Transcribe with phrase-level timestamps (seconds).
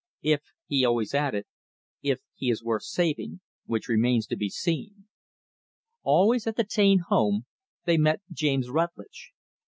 [0.23, 1.45] "If" he always added
[2.01, 5.07] "if he is worth saving; which remains to be seen."
[6.01, 7.45] Always, at the Taine home,
[7.85, 9.31] they met James Rutlidge.